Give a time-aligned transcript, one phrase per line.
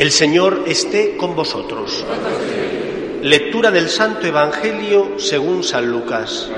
[0.00, 2.06] El Señor esté con vosotros.
[3.20, 6.48] Lectura del Santo Evangelio según San Lucas.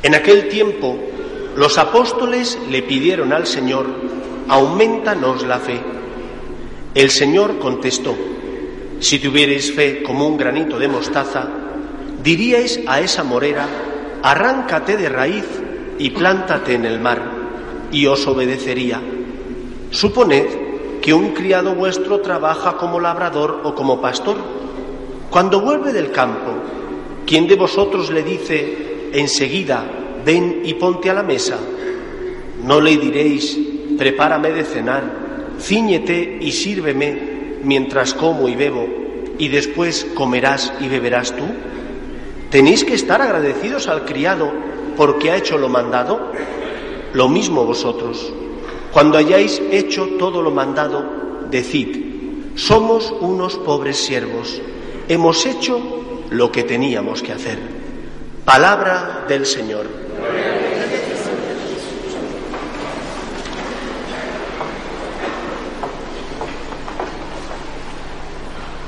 [0.00, 0.96] En aquel tiempo
[1.56, 3.86] los apóstoles le pidieron al Señor,
[4.46, 5.80] aumentanos la fe.
[6.94, 8.14] El Señor contestó,
[9.00, 11.48] si tuvierais fe como un granito de mostaza,
[12.22, 13.66] diríais a esa morera,
[14.22, 15.46] arráncate de raíz
[15.98, 17.20] y plántate en el mar,
[17.90, 19.13] y os obedecería.
[19.90, 20.64] Suponed
[21.04, 24.36] que un criado vuestro trabaja como labrador o como pastor.
[25.28, 26.50] Cuando vuelve del campo,
[27.26, 29.84] ¿quién de vosotros le dice enseguida,
[30.24, 31.58] ven y ponte a la mesa?
[32.62, 33.58] No le diréis,
[33.98, 35.02] prepárame de cenar,
[35.60, 38.86] ciñete y sírveme mientras como y bebo,
[39.38, 41.44] y después comerás y beberás tú.
[42.50, 44.50] ¿Tenéis que estar agradecidos al criado
[44.96, 46.32] porque ha hecho lo mandado?
[47.12, 48.32] Lo mismo vosotros.
[48.94, 51.04] Cuando hayáis hecho todo lo mandado,
[51.50, 54.62] decid, somos unos pobres siervos,
[55.08, 55.80] hemos hecho
[56.30, 57.58] lo que teníamos que hacer.
[58.44, 59.88] Palabra del Señor.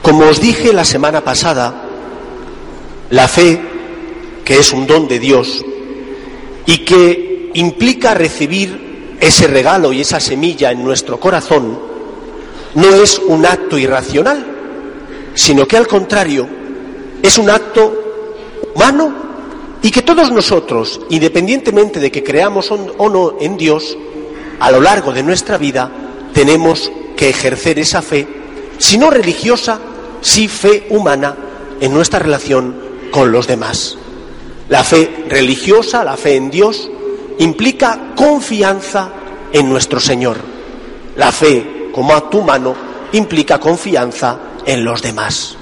[0.03, 1.83] Como os dije la semana pasada,
[3.11, 3.61] la fe,
[4.45, 5.65] que es un don de Dios
[6.65, 8.86] y que implica recibir
[9.21, 11.79] ese regalo y esa semilla en nuestro corazón
[12.75, 14.45] no es un acto irracional,
[15.35, 16.47] sino que al contrario
[17.23, 17.93] es un acto
[18.75, 19.15] humano
[19.83, 23.97] y que todos nosotros, independientemente de que creamos o no en Dios,
[24.61, 25.91] a lo largo de nuestra vida
[26.33, 28.27] tenemos que ejercer esa fe,
[28.79, 29.81] si no religiosa,
[30.21, 31.35] sí fe humana
[31.81, 32.77] en nuestra relación
[33.11, 33.97] con los demás.
[34.69, 36.91] La fe religiosa, la fe en Dios,
[37.39, 39.11] implica confianza
[39.53, 40.39] en nuestro Señor.
[41.17, 42.75] La fe, como acto humano,
[43.13, 45.57] implica confianza en los demás.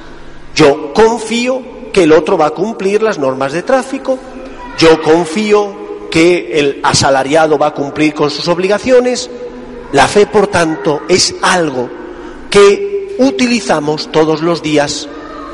[0.54, 4.18] Yo confío que el otro va a cumplir las normas de tráfico,
[4.78, 9.30] yo confío que el asalariado va a cumplir con sus obligaciones.
[9.92, 11.88] La fe, por tanto, es algo
[12.50, 15.08] que utilizamos todos los días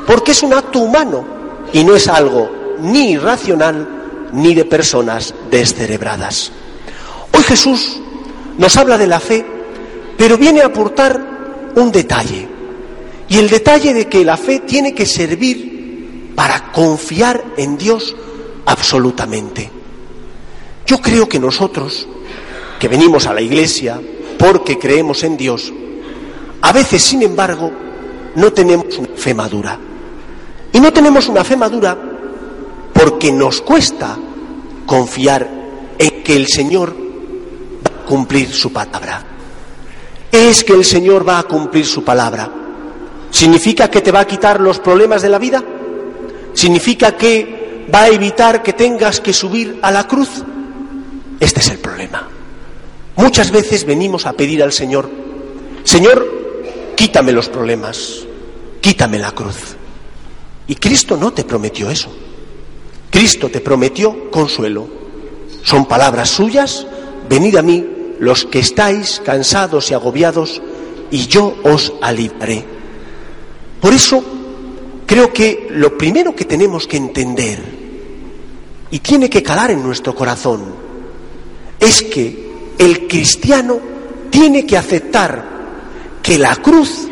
[0.05, 1.25] porque es un acto humano
[1.73, 2.49] y no es algo
[2.79, 4.00] ni irracional
[4.33, 6.51] ni de personas descerebradas.
[7.33, 7.99] Hoy Jesús
[8.57, 9.45] nos habla de la fe,
[10.17, 12.47] pero viene a aportar un detalle.
[13.29, 18.15] Y el detalle de que la fe tiene que servir para confiar en Dios
[18.65, 19.69] absolutamente.
[20.85, 22.07] Yo creo que nosotros,
[22.79, 24.01] que venimos a la iglesia
[24.37, 25.71] porque creemos en Dios,
[26.61, 27.71] a veces, sin embargo,
[28.35, 29.79] no tenemos una fe madura.
[30.73, 31.97] Y no tenemos una fe madura
[33.01, 34.15] porque nos cuesta
[34.85, 35.49] confiar
[35.97, 39.23] en que el Señor va a cumplir su palabra.
[40.31, 42.51] ¿Es que el Señor va a cumplir su palabra?
[43.31, 45.63] ¿Significa que te va a quitar los problemas de la vida?
[46.53, 50.29] ¿Significa que va a evitar que tengas que subir a la cruz?
[51.39, 52.29] Este es el problema.
[53.15, 55.09] Muchas veces venimos a pedir al Señor,
[55.83, 58.27] Señor, quítame los problemas,
[58.79, 59.75] quítame la cruz.
[60.67, 62.11] Y Cristo no te prometió eso.
[63.11, 64.87] Cristo te prometió consuelo.
[65.63, 66.87] Son palabras suyas,
[67.29, 67.85] venid a mí
[68.19, 70.61] los que estáis cansados y agobiados,
[71.11, 72.63] y yo os aliviaré.
[73.81, 74.23] Por eso
[75.05, 77.61] creo que lo primero que tenemos que entender,
[78.89, 80.63] y tiene que calar en nuestro corazón,
[81.79, 83.79] es que el cristiano
[84.29, 85.43] tiene que aceptar
[86.23, 87.07] que la cruz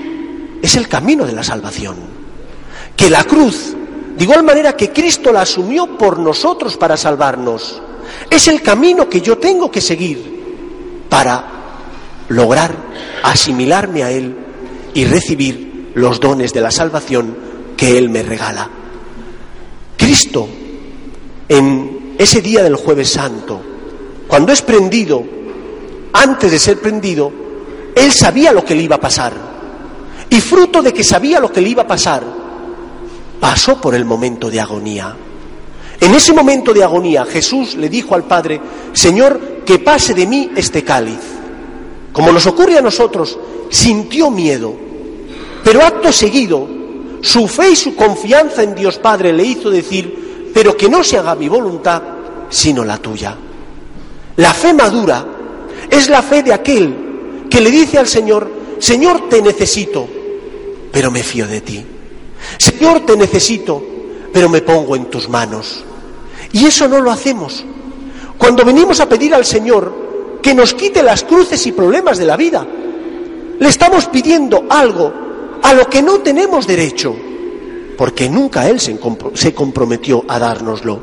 [0.62, 1.96] es el camino de la salvación,
[2.96, 3.75] que la cruz
[4.19, 7.81] de igual manera que Cristo la asumió por nosotros para salvarnos.
[8.30, 11.45] Es el camino que yo tengo que seguir para
[12.27, 12.75] lograr
[13.24, 14.36] asimilarme a Él
[14.94, 17.33] y recibir los dones de la salvación
[17.77, 18.69] que Él me regala.
[19.95, 20.50] Cristo,
[21.48, 23.62] en ese día del jueves santo,
[24.27, 25.24] cuando es prendido,
[26.12, 27.31] antes de ser prendido,
[27.95, 29.31] Él sabía lo que le iba a pasar.
[30.30, 32.38] Y fruto de que sabía lo que le iba a pasar,
[33.39, 35.15] pasó por el momento de agonía.
[36.00, 38.59] En ese momento de agonía Jesús le dijo al Padre,
[38.94, 41.19] Señor, que pase de mí este cáliz.
[42.13, 43.38] Como nos ocurre a nosotros,
[43.69, 44.74] sintió miedo,
[45.63, 46.68] pero acto seguido,
[47.21, 51.18] su fe y su confianza en Dios Padre le hizo decir, pero que no se
[51.18, 52.01] haga mi voluntad,
[52.50, 53.36] sino la tuya.
[54.38, 55.25] La fe madura
[55.89, 58.50] es la fe de aquel que le dice al Señor,
[58.80, 60.07] Señor, te necesito,
[60.91, 61.86] pero me fío de ti.
[62.57, 63.81] Señor, te necesito,
[64.31, 65.83] pero me pongo en tus manos.
[66.51, 67.63] Y eso no lo hacemos.
[68.38, 72.38] Cuando venimos a pedir al Señor, que nos quite las cruces y problemas de la
[72.38, 72.65] vida.
[73.59, 75.13] Le estamos pidiendo algo
[75.62, 77.15] a lo que no tenemos derecho,
[77.97, 81.00] porque nunca Él se comprometió a dárnoslo.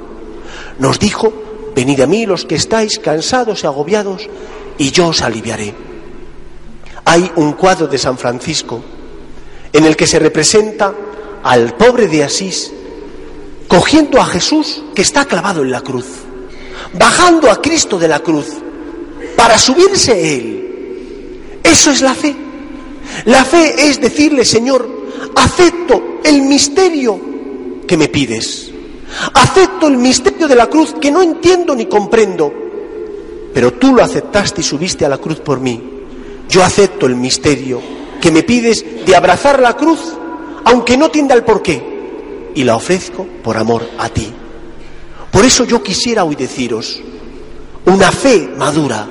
[0.79, 1.33] Nos dijo,
[1.75, 4.29] venid a mí los que estáis cansados y agobiados,
[4.79, 5.75] y yo os aliviaré.
[7.05, 8.83] Hay un cuadro de San Francisco
[9.73, 10.95] en el que se representa
[11.47, 12.73] al pobre de Asís
[13.69, 16.07] cogiendo a Jesús que está clavado en la cruz,
[16.99, 18.47] bajando a Cristo de la cruz
[19.37, 21.61] para subirse Él.
[21.63, 22.35] Eso es la fe.
[23.27, 24.89] La fe es decirle, Señor,
[25.37, 27.21] acepto el misterio
[27.87, 28.73] que me pides.
[29.33, 32.53] Acepto el misterio de la cruz que no entiendo ni comprendo,
[33.55, 35.81] pero tú lo aceptaste y subiste a la cruz por mí.
[36.49, 37.81] Yo acepto el misterio
[38.21, 40.01] que me pides de abrazar la cruz,
[40.67, 44.33] aunque no tienda el porqué, y la ofrezco por amor a ti.
[45.31, 47.01] Por eso yo quisiera hoy deciros,
[47.85, 49.07] una fe madura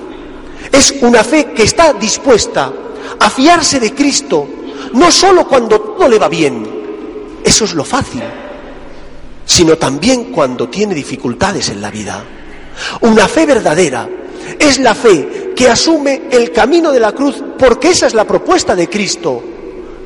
[0.69, 2.74] es una fe que está dispuesta
[3.19, 4.46] a fiarse de Cristo,
[4.94, 6.68] no solo cuando todo le va bien,
[7.42, 8.24] eso es lo fácil,
[9.46, 12.22] sino también cuando tiene dificultades en la vida.
[13.01, 14.10] Una fe verdadera
[14.60, 18.75] es la fe que asume el camino de la cruz porque esa es la propuesta
[18.75, 19.55] de Cristo.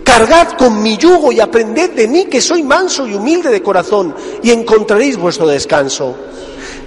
[0.10, 4.16] Cargad con mi yugo y aprended de mí que soy manso y humilde de corazón
[4.42, 6.16] y encontraréis vuestro descanso.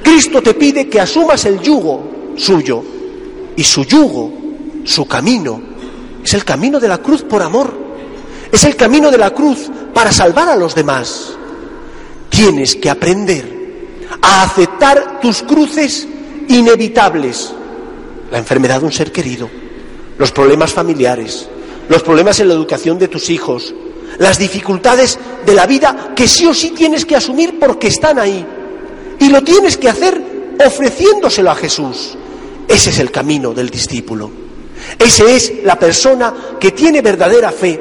[0.03, 2.03] Cristo te pide que asumas el yugo
[2.37, 2.83] suyo
[3.55, 4.33] y su yugo,
[4.83, 5.63] su camino,
[6.25, 7.73] es el camino de la cruz por amor,
[8.51, 11.35] es el camino de la cruz para salvar a los demás.
[12.29, 16.09] Tienes que aprender a aceptar tus cruces
[16.49, 17.55] inevitables,
[18.33, 19.49] la enfermedad de un ser querido,
[20.19, 21.49] los problemas familiares,
[21.89, 23.75] los problemas en la educación de tus hijos,
[24.19, 28.45] las dificultades de la vida que sí o sí tienes que asumir porque están ahí.
[29.19, 30.21] Y lo tienes que hacer
[30.65, 32.17] ofreciéndoselo a Jesús.
[32.69, 34.31] Ese es el camino del discípulo.
[34.99, 37.81] Esa es la persona que tiene verdadera fe,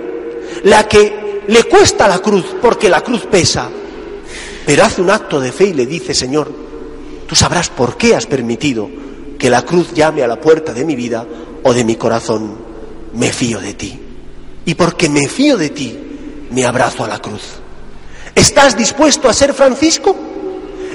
[0.63, 3.69] la que le cuesta la cruz porque la cruz pesa,
[4.65, 6.51] pero hace un acto de fe y le dice, Señor,
[7.27, 8.89] tú sabrás por qué has permitido
[9.37, 11.25] que la cruz llame a la puerta de mi vida
[11.63, 12.60] o de mi corazón.
[13.13, 13.99] Me fío de ti.
[14.65, 15.97] Y porque me fío de ti,
[16.51, 17.41] me abrazo a la cruz.
[18.35, 20.15] ¿Estás dispuesto a ser Francisco?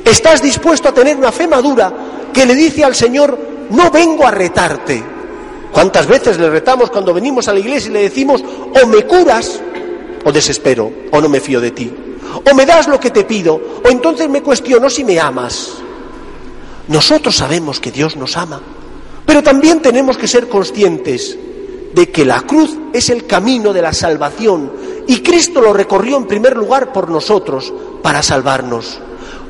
[0.04, 1.92] ¿Estás dispuesto a tener una fe madura
[2.32, 3.38] que le dice al Señor,
[3.70, 5.02] no vengo a retarte?
[5.72, 9.60] ¿Cuántas veces le retamos cuando venimos a la iglesia y le decimos, o me curas,
[10.24, 11.92] o desespero, o no me fío de ti?
[12.48, 15.72] O me das lo que te pido, o entonces me cuestiono si me amas.
[16.88, 18.60] Nosotros sabemos que Dios nos ama,
[19.26, 21.36] pero también tenemos que ser conscientes
[21.96, 24.70] de que la cruz es el camino de la salvación
[25.06, 27.72] y Cristo lo recorrió en primer lugar por nosotros
[28.02, 29.00] para salvarnos.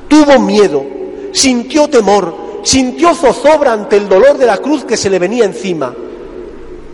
[0.07, 0.85] Tuvo miedo,
[1.33, 5.93] sintió temor, sintió zozobra ante el dolor de la cruz que se le venía encima,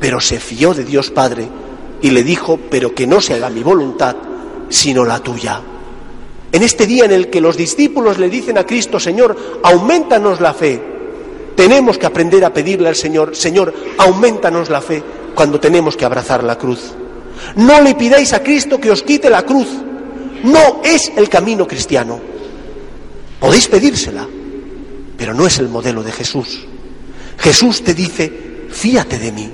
[0.00, 1.46] pero se fió de Dios Padre
[2.00, 4.16] y le dijo, pero que no se haga mi voluntad,
[4.70, 5.60] sino la tuya.
[6.50, 10.54] En este día en el que los discípulos le dicen a Cristo, Señor, aumentanos la
[10.54, 10.82] fe,
[11.54, 15.02] tenemos que aprender a pedirle al Señor, Señor, aumentanos la fe
[15.34, 16.92] cuando tenemos que abrazar la cruz.
[17.56, 19.68] No le pidáis a Cristo que os quite la cruz.
[20.44, 22.20] No es el camino cristiano.
[23.38, 24.26] Podéis pedírsela,
[25.16, 26.60] pero no es el modelo de Jesús.
[27.38, 29.50] Jesús te dice, fíate de mí.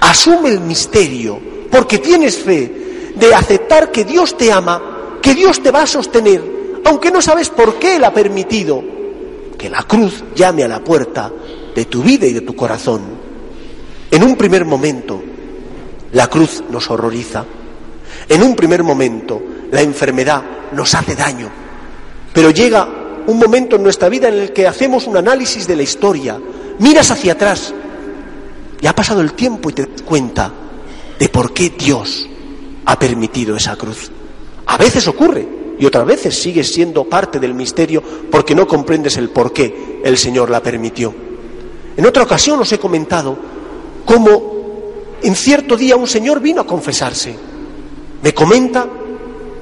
[0.00, 1.40] Asume el misterio,
[1.70, 4.90] porque tienes fe de aceptar que Dios te ama
[5.20, 6.42] que Dios te va a sostener,
[6.84, 8.82] aunque no sabes por qué Él ha permitido
[9.58, 11.30] que la cruz llame a la puerta
[11.74, 13.19] de tu vida y de tu corazón.
[14.10, 15.22] En un primer momento,
[16.12, 17.44] la cruz nos horroriza.
[18.28, 19.40] En un primer momento,
[19.70, 21.48] la enfermedad nos hace daño.
[22.32, 22.88] Pero llega
[23.26, 26.40] un momento en nuestra vida en el que hacemos un análisis de la historia,
[26.78, 27.72] miras hacia atrás
[28.80, 30.52] y ha pasado el tiempo y te das cuenta
[31.18, 32.28] de por qué Dios
[32.86, 34.10] ha permitido esa cruz.
[34.66, 35.46] A veces ocurre
[35.78, 40.16] y otras veces sigues siendo parte del misterio porque no comprendes el por qué el
[40.16, 41.14] Señor la permitió.
[41.96, 43.36] En otra ocasión os he comentado
[44.10, 44.42] cómo
[45.22, 47.32] en cierto día un señor vino a confesarse.
[48.20, 48.84] Me comenta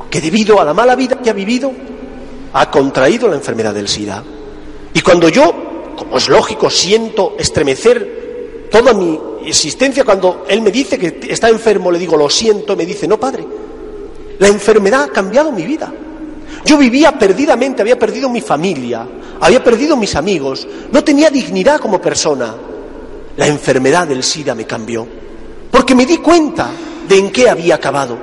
[0.09, 1.71] que debido a la mala vida que ha vivido,
[2.55, 4.25] ha contraído la enfermedad del SIDA.
[4.95, 10.99] Y cuando yo, como es lógico, siento estremecer toda mi existencia, cuando él me dice
[10.99, 13.45] que está enfermo, le digo, lo siento, me dice, no, padre,
[14.38, 15.93] la enfermedad ha cambiado mi vida.
[16.64, 19.07] Yo vivía perdidamente, había perdido mi familia,
[19.40, 22.55] había perdido mis amigos, no tenía dignidad como persona.
[23.38, 25.07] La enfermedad del SIDA me cambió,
[25.71, 26.71] porque me di cuenta
[27.09, 28.18] de en qué había acabado,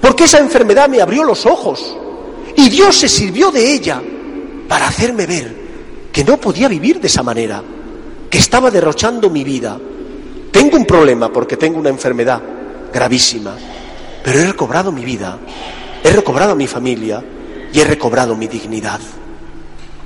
[0.00, 1.94] porque esa enfermedad me abrió los ojos
[2.56, 4.02] y Dios se sirvió de ella
[4.66, 5.54] para hacerme ver
[6.10, 7.62] que no podía vivir de esa manera,
[8.30, 9.78] que estaba derrochando mi vida.
[10.50, 12.40] Tengo un problema porque tengo una enfermedad
[12.90, 13.54] gravísima,
[14.24, 15.38] pero he recobrado mi vida,
[16.02, 17.22] he recobrado mi familia
[17.74, 19.00] y he recobrado mi dignidad.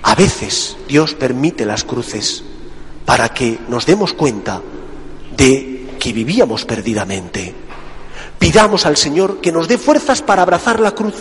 [0.03, 2.43] A veces Dios permite las cruces
[3.11, 4.63] para que nos demos cuenta
[5.37, 7.53] de que vivíamos perdidamente.
[8.39, 11.17] Pidamos al Señor que nos dé fuerzas para abrazar la cruz.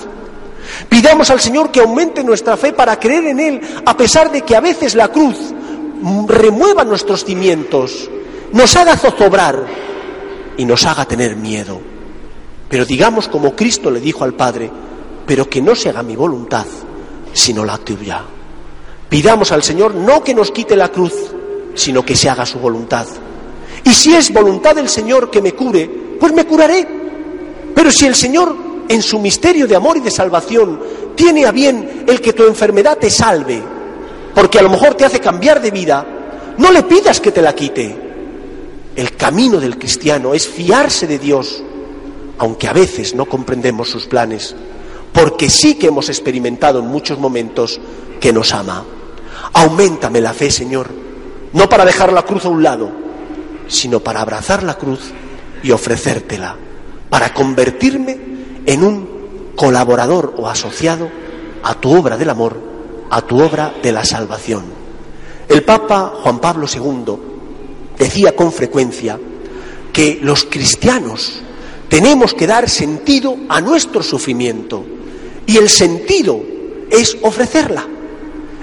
[0.87, 4.55] Pidamos al Señor que aumente nuestra fe para creer en Él, a pesar de que
[4.55, 5.35] a veces la cruz
[6.27, 8.07] remueva nuestros cimientos,
[8.53, 9.65] nos haga zozobrar
[10.57, 11.81] y nos haga tener miedo.
[12.69, 14.69] Pero digamos como Cristo le dijo al Padre,
[15.25, 16.67] pero que no se haga mi voluntad,
[17.33, 18.21] sino la tuya.
[19.09, 21.33] Pidamos al Señor no que nos quite la cruz,
[21.75, 23.07] sino que se haga su voluntad.
[23.83, 26.87] Y si es voluntad del Señor que me cure, pues me curaré.
[27.73, 28.55] Pero si el Señor,
[28.87, 30.79] en su misterio de amor y de salvación,
[31.15, 33.61] tiene a bien el que tu enfermedad te salve,
[34.33, 36.05] porque a lo mejor te hace cambiar de vida,
[36.57, 38.09] no le pidas que te la quite.
[38.95, 41.63] El camino del cristiano es fiarse de Dios,
[42.37, 44.55] aunque a veces no comprendemos sus planes,
[45.13, 47.79] porque sí que hemos experimentado en muchos momentos
[48.19, 48.85] que nos ama.
[49.53, 50.89] Aumentame la fe, Señor,
[51.53, 52.91] no para dejar la cruz a un lado,
[53.67, 55.11] sino para abrazar la cruz
[55.63, 56.55] y ofrecértela,
[57.09, 58.17] para convertirme
[58.65, 59.09] en un
[59.55, 61.09] colaborador o asociado
[61.63, 62.57] a tu obra del amor,
[63.09, 64.63] a tu obra de la salvación.
[65.47, 67.15] El Papa Juan Pablo II
[67.97, 69.19] decía con frecuencia
[69.91, 71.41] que los cristianos
[71.89, 74.85] tenemos que dar sentido a nuestro sufrimiento
[75.45, 76.39] y el sentido
[76.89, 77.85] es ofrecerla.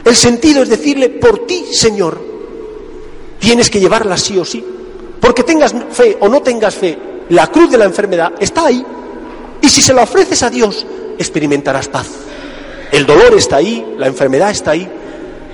[0.04, 2.25] El sentido es decirle, por ti, Señor,
[3.46, 4.64] tienes que llevarla sí o sí.
[5.20, 6.98] Porque tengas fe o no tengas fe,
[7.28, 8.84] la cruz de la enfermedad está ahí.
[9.62, 10.84] Y si se la ofreces a Dios,
[11.16, 12.08] experimentarás paz.
[12.90, 14.90] El dolor está ahí, la enfermedad está ahí,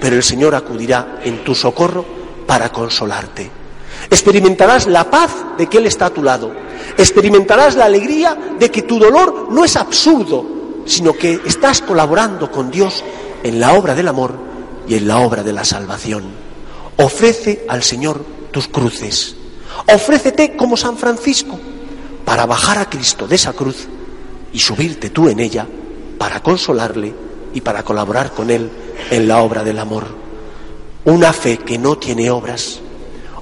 [0.01, 2.03] pero el Señor acudirá en tu socorro
[2.47, 3.51] para consolarte.
[4.09, 6.51] Experimentarás la paz de que Él está a tu lado.
[6.97, 10.47] Experimentarás la alegría de que tu dolor no es absurdo,
[10.87, 13.05] sino que estás colaborando con Dios
[13.43, 14.33] en la obra del amor
[14.89, 16.52] y en la obra de la salvación.
[17.03, 19.35] Ofrece al Señor tus cruces.
[19.93, 21.59] Ofrécete como San Francisco
[22.25, 23.89] para bajar a Cristo de esa cruz
[24.53, 25.67] y subirte tú en ella
[26.17, 27.13] para consolarle
[27.53, 28.71] y para colaborar con Él
[29.11, 30.05] en la obra del amor.
[31.05, 32.79] Una fe que no tiene obras,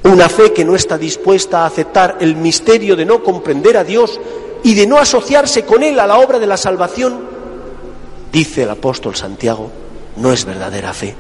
[0.05, 4.19] una fe que no está dispuesta a aceptar el misterio de no comprender a Dios
[4.65, 7.21] y de no asociarse con Él a la obra de la salvación,
[8.33, 9.71] dice el apóstol Santiago,
[10.17, 11.15] no es verdadera fe.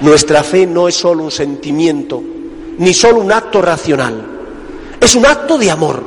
[0.00, 2.22] Nuestra fe no es solo un sentimiento,
[2.78, 4.36] ni solo un acto racional,
[5.00, 6.02] es un acto de amor.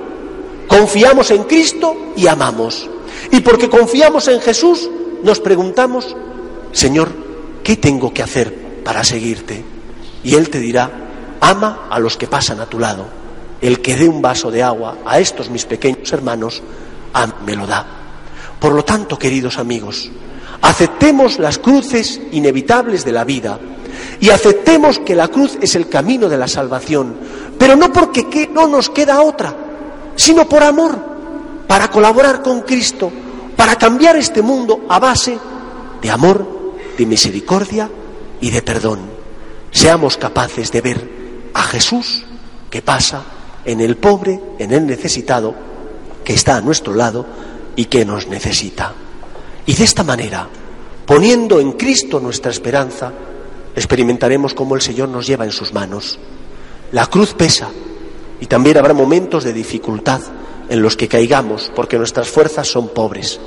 [0.68, 2.90] Confiamos en Cristo y amamos.
[3.32, 4.90] Y porque confiamos en Jesús,
[5.24, 6.16] nos preguntamos,
[6.72, 7.10] Señor,
[7.64, 9.64] ¿qué tengo que hacer para seguirte?
[10.24, 10.92] Y Él te dirá,
[11.40, 13.06] ama a los que pasan a tu lado.
[13.62, 16.62] El que dé un vaso de agua a estos mis pequeños hermanos,
[17.46, 17.86] me lo da.
[18.60, 20.12] Por lo tanto, queridos amigos,
[20.62, 23.60] aceptemos las cruces inevitables de la vida
[24.20, 27.16] y aceptemos que la cruz es el camino de la salvación,
[27.58, 29.56] pero no porque no nos queda otra,
[30.16, 30.98] sino por amor,
[31.68, 33.12] para colaborar con Cristo,
[33.56, 35.38] para cambiar este mundo a base
[36.02, 37.90] de amor, de misericordia
[38.42, 39.00] y de perdón.
[39.72, 41.10] Seamos capaces de ver
[41.54, 42.26] a Jesús
[42.70, 43.24] que pasa
[43.66, 45.54] en el pobre, en el necesitado,
[46.24, 47.26] que está a nuestro lado
[47.76, 48.94] y que nos necesita.
[49.66, 50.48] Y de esta manera,
[51.06, 53.12] poniendo en Cristo nuestra esperanza,
[53.76, 56.20] experimentaremos cómo el Señor nos lleva en sus manos.
[56.92, 57.70] La cruz pesa
[58.40, 60.22] y también habrá momentos de dificultad
[60.70, 63.40] en los que caigamos porque nuestras fuerzas son pobres.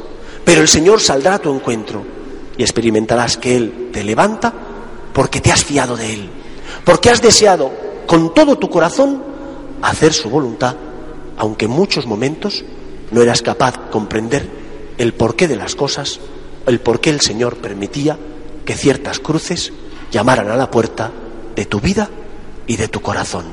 [0.45, 2.02] Pero el Señor saldrá a tu encuentro
[2.57, 4.52] y experimentarás que Él te levanta
[5.12, 6.31] porque te has fiado de Él,
[6.85, 7.71] porque has deseado
[8.07, 9.23] con todo tu corazón
[9.83, 10.76] hacer su voluntad,
[11.37, 12.64] aunque en muchos momentos
[13.11, 14.62] no eras capaz de comprender
[15.02, 16.21] el porqué de las cosas,
[16.64, 18.16] el por qué el Señor permitía
[18.64, 19.73] que ciertas cruces
[20.12, 21.11] llamaran a la puerta
[21.56, 22.09] de tu vida
[22.68, 23.47] y de tu corazón.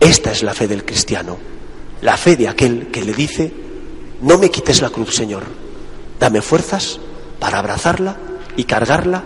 [0.00, 1.36] Esta es la fe del cristiano,
[2.00, 3.52] la fe de aquel que le dice,
[4.22, 5.42] no me quites la cruz, Señor,
[6.18, 6.98] dame fuerzas
[7.38, 8.16] para abrazarla
[8.56, 9.22] y cargarla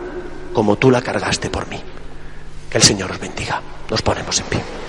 [0.53, 1.81] como tú la cargaste por mí.
[2.69, 3.63] Que el Señor os bendiga.
[3.89, 4.88] Nos ponemos en pie.